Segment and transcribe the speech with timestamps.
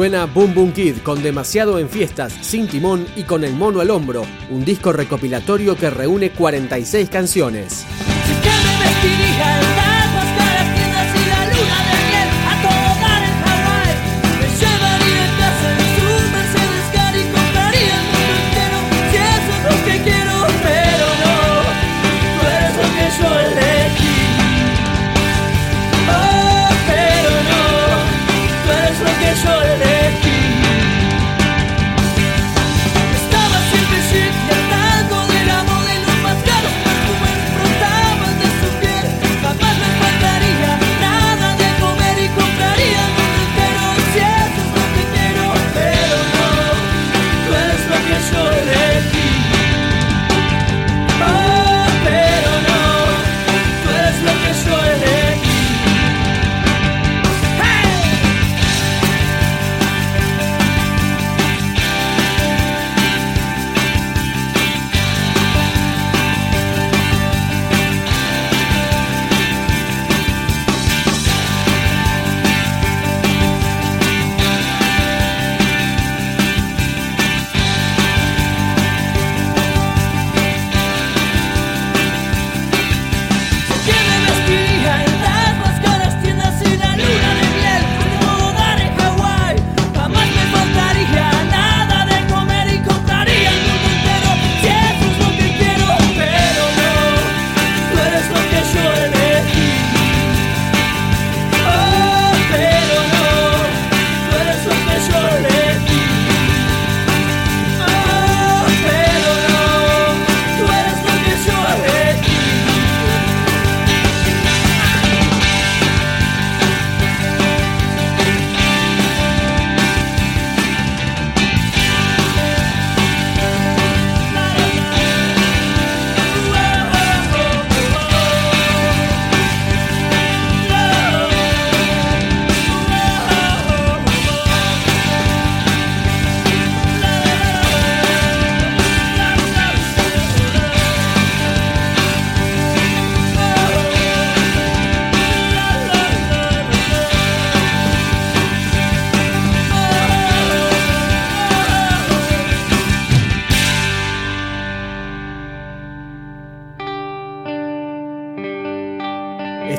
[0.00, 3.90] Suena Boom Boom Kid con demasiado en fiestas, sin timón y con el mono al
[3.90, 7.84] hombro, un disco recopilatorio que reúne 46 canciones.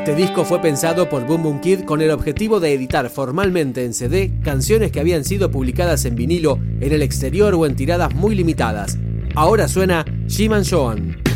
[0.02, 3.94] Este disco fue pensado por Boom Boom Kid con el objetivo de editar formalmente en
[3.94, 8.34] CD canciones que habían sido publicadas en vinilo en el exterior o en tiradas muy
[8.34, 8.98] limitadas.
[9.36, 11.31] Ahora suena Jiman Joan.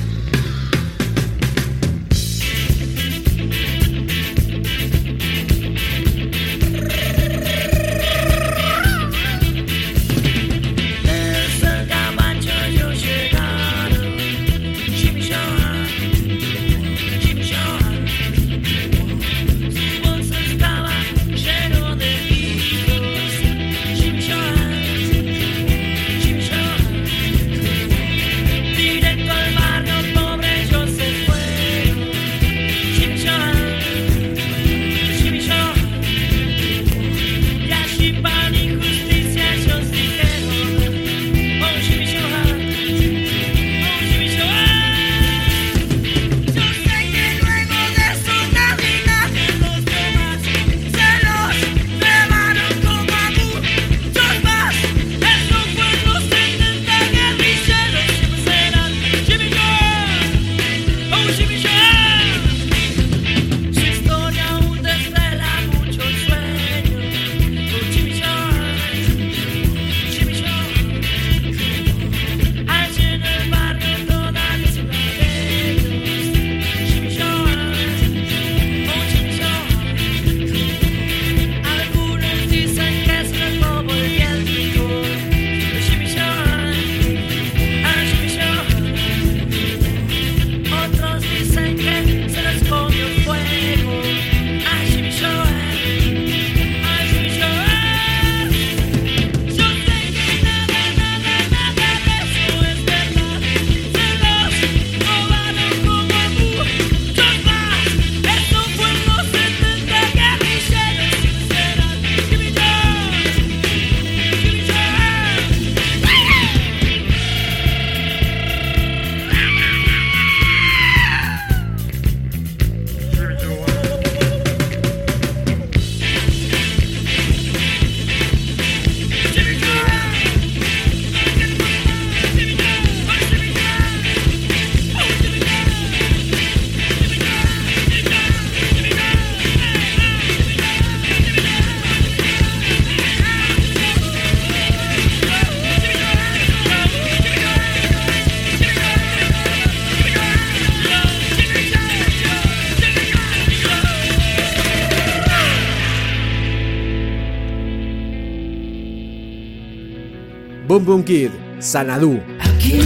[160.67, 161.29] Boom Boom Kid,
[161.59, 162.20] Sanadú.
[162.40, 162.82] Aquí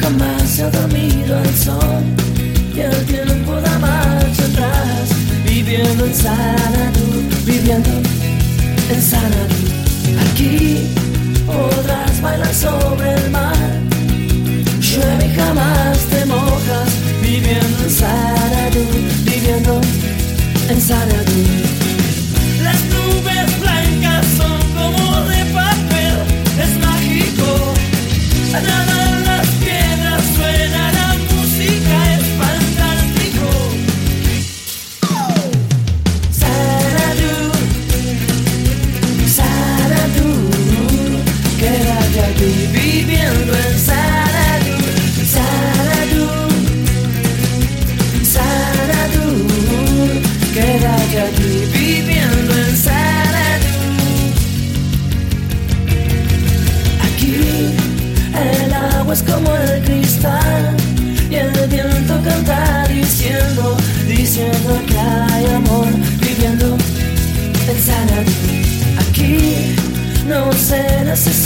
[0.00, 2.02] jamás se ha dormido el sol
[2.74, 5.10] y el tiempo da marcha atrás.
[5.44, 7.06] Viviendo en Sanadú,
[7.44, 7.90] viviendo
[8.90, 9.60] en Sanadú.
[10.30, 10.86] Aquí
[11.46, 12.89] podrás bailar solo.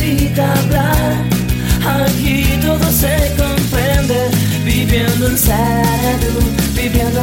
[0.04, 1.24] necesita hablar.
[2.06, 4.30] Aquí todo se comprende.
[4.64, 6.40] Viviendo en Saradu,
[6.74, 7.20] viviendo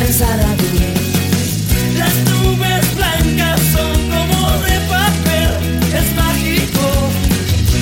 [0.00, 0.64] en Saradu.
[1.98, 5.50] Las nubes blancas son como de papel,
[5.98, 7.10] es mágico.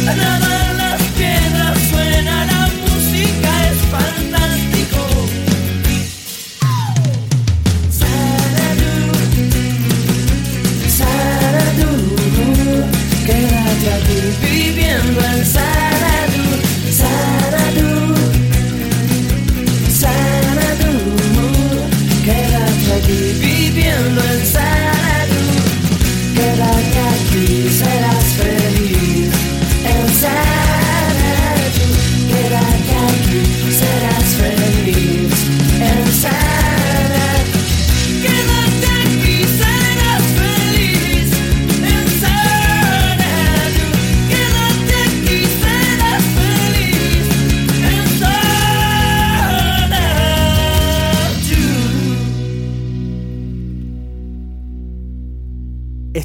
[0.05, 0.52] Nada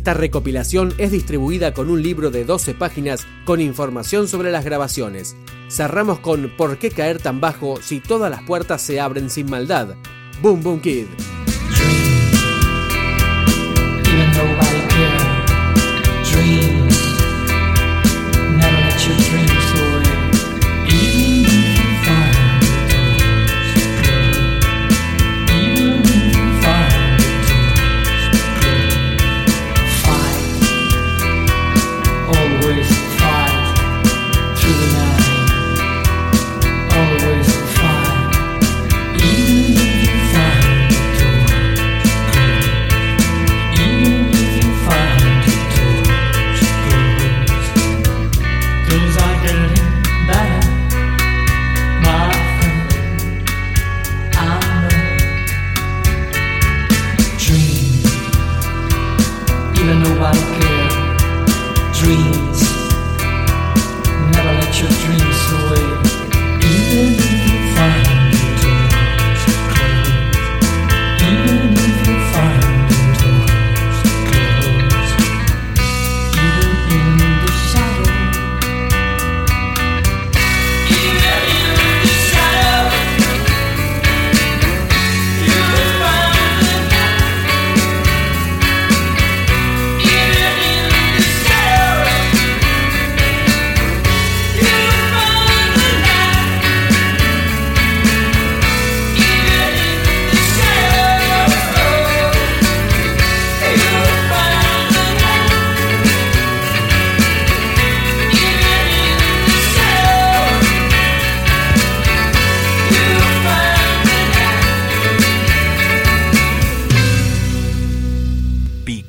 [0.08, 5.36] Esta recopilación es distribuida con un libro de 12 páginas con información sobre las grabaciones.
[5.70, 9.98] Cerramos con ¿Por qué caer tan bajo si todas las puertas se abren sin maldad?
[10.42, 11.08] Boom Boom Kid.